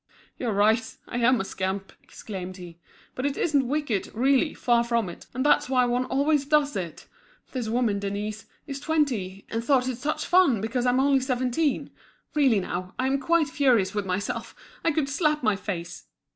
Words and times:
"You're 0.35 0.51
right; 0.51 0.97
I'm 1.07 1.39
a 1.39 1.45
scamp," 1.45 1.93
exclaimed 2.01 2.57
he. 2.57 2.79
"But 3.13 3.27
it 3.27 3.37
isn't 3.37 3.67
wicked, 3.67 4.09
really, 4.15 4.55
far 4.55 4.83
from 4.83 5.09
it, 5.09 5.27
and 5.31 5.45
that's 5.45 5.69
why 5.69 5.85
one 5.85 6.05
always 6.05 6.43
does 6.43 6.75
it! 6.75 7.05
This 7.51 7.69
woman, 7.69 7.99
Denise, 7.99 8.47
is 8.65 8.79
twenty, 8.79 9.45
and 9.51 9.63
thought 9.63 9.87
it 9.87 9.99
such 9.99 10.25
fun, 10.25 10.59
because 10.59 10.87
I'm 10.87 10.99
only 10.99 11.19
seventeen. 11.19 11.91
Really 12.33 12.59
now! 12.59 12.95
I 12.97 13.05
am 13.05 13.19
quite 13.19 13.47
furious 13.47 13.93
with 13.93 14.07
myself! 14.07 14.55
I 14.83 14.91
could 14.91 15.07
slap 15.07 15.43
my 15.43 15.55
face!" 15.55 16.05